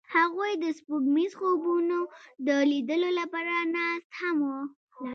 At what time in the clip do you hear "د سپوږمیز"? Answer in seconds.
0.63-1.31